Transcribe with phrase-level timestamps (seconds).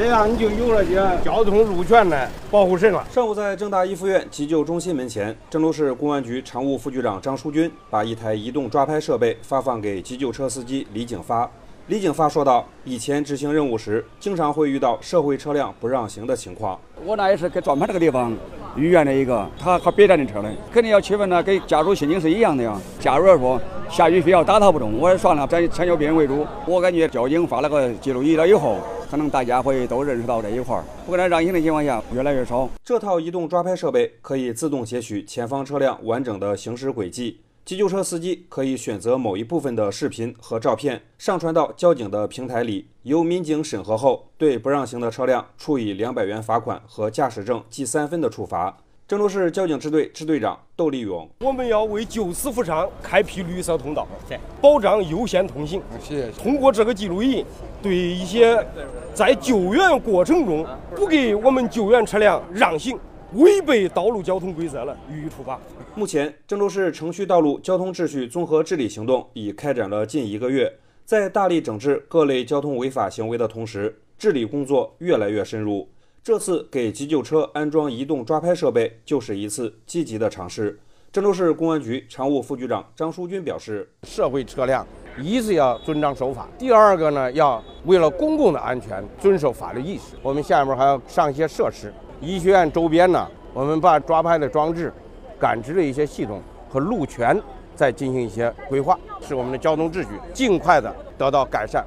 [0.00, 3.06] 这样你就有了些交通路权的保护神了。
[3.12, 11.50] 上午在郑大一附院急救中心门前，郑州市公安局常务副局长张书军把一台移动抓拍设备发放给急救车司机李景发。
[11.88, 16.80] 李景发说道：“以前执行任务时，经常会遇到社会车辆不让行的情况。
[17.04, 18.34] 我那也是给转盘这个地方
[18.78, 22.74] 医院的一个，他和别站的车呢，肯定要区分呢，跟家属心情是一样的呀。
[22.98, 23.60] 假如说
[23.90, 26.46] 下雨非要打他不中，我算了，咱抢救病人为主。
[26.64, 28.78] 我感觉交警发了个记录仪了以后，
[29.10, 32.68] 可能大家会都认识到这一块儿，不给他让行的情况下越来越少。
[32.84, 48.78] 这套移动抓拍设备可以自动截取前方车辆完整的行驶轨迹。”急救车司机可以选择某一部分的视频和照片上传到交警的平台里，由民警审核后，对不让行的车辆处以两百元罚款和驾驶证记三分的处罚。
[49.10, 54.06] 郑州市交警支队支队长窦立勇：我们要为救死扶伤开辟绿色通道，
[54.60, 55.82] 保障优先通行。
[56.00, 56.30] 谢谢。
[56.30, 57.44] 通过这个记录仪，
[57.82, 58.64] 对一些
[59.12, 62.96] 在救援过程中不给我们救援车辆让行。
[63.32, 65.58] 违背道路交通规则了，予以处罚。
[65.96, 70.72] 目前，郑州市城区道路交通秩序综合治理行动已开展了近一个月，
[71.04, 75.88] 在大力整治各类交通违法行为的同时，治理工作越来越深入。
[76.22, 80.78] 这次给急救车安装移动抓拍设备，就是一次积极的尝试。
[81.10, 84.86] 郑州市公安局常务副局长张书军表示：“社会车辆
[85.18, 90.14] 一是要遵章守法，第二个呢，要为了公共的安全遵守法律意识。
[90.22, 94.92] 我们下面还要上一些设施。”医学院周边呢，我们把抓拍的装置、
[95.38, 97.40] 感知的一些系统和路权
[97.74, 101.82] 再进行一些规划，使我们的交通秩序尽快的得到改善。